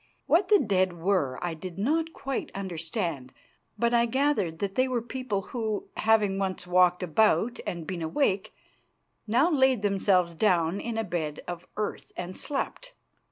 What 0.25 0.47
the 0.49 0.57
dead 0.59 0.93
were 0.93 1.37
I 1.43 1.53
did 1.53 1.77
not 1.77 2.11
quite 2.11 2.49
understand, 2.55 3.31
but 3.77 3.93
I 3.93 4.07
gathered 4.07 4.57
that 4.57 4.73
they 4.73 4.87
were 4.87 4.99
people 4.99 5.43
who, 5.53 5.89
having 5.95 6.39
once 6.39 6.65
walked 6.65 7.03
about 7.03 7.59
and 7.67 7.85
been 7.85 8.01
awake, 8.01 8.51
now 9.27 9.51
laid 9.51 9.83
themselves 9.83 10.33
down 10.33 10.79
in 10.79 10.97
a 10.97 11.03
bed 11.03 11.41
of 11.47 11.67
earth 11.77 12.11
and 12.17 12.35
slept. 12.35 12.93